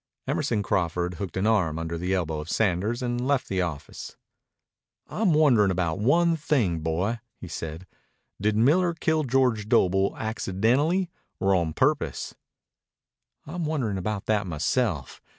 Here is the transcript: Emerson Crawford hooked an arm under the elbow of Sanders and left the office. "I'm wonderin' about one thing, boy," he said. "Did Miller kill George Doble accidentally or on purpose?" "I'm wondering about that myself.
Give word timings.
Emerson 0.25 0.63
Crawford 0.63 1.13
hooked 1.21 1.37
an 1.37 1.45
arm 1.45 1.77
under 1.77 1.95
the 1.95 2.11
elbow 2.11 2.39
of 2.39 2.49
Sanders 2.49 3.03
and 3.03 3.27
left 3.27 3.47
the 3.47 3.61
office. 3.61 4.17
"I'm 5.05 5.31
wonderin' 5.35 5.69
about 5.69 5.99
one 5.99 6.35
thing, 6.35 6.79
boy," 6.79 7.19
he 7.39 7.47
said. 7.47 7.85
"Did 8.41 8.55
Miller 8.57 8.95
kill 8.95 9.23
George 9.23 9.69
Doble 9.69 10.15
accidentally 10.17 11.11
or 11.39 11.53
on 11.53 11.73
purpose?" 11.73 12.33
"I'm 13.45 13.63
wondering 13.63 13.99
about 13.99 14.25
that 14.25 14.47
myself. 14.47 15.21